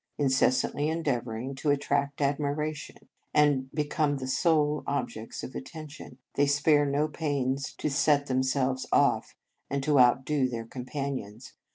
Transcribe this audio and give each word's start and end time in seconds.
Incessantly 0.17 0.89
endeavouring 0.89 1.53
to 1.53 1.69
at 1.69 1.81
tract 1.81 2.21
admiration, 2.21 3.07
and 3.35 3.71
become 3.71 4.17
the 4.17 4.25
sole 4.27 4.83
objects 4.87 5.43
of 5.43 5.53
attention, 5.53 6.17
they 6.33 6.47
spare 6.47 6.87
no 6.87 7.07
pains 7.07 7.73
to 7.73 7.87
set 7.87 8.25
themselves 8.25 8.87
off, 8.91 9.35
and 9.69 9.83
to 9.83 9.99
outdo 9.99 10.49
their 10.49 10.65
companions. 10.65 11.53